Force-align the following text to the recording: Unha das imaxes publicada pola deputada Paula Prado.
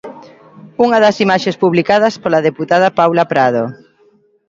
Unha 0.85 0.97
das 1.03 1.17
imaxes 1.25 1.59
publicada 1.63 2.07
pola 2.23 2.43
deputada 2.47 2.95
Paula 2.99 3.23
Prado. 3.31 3.63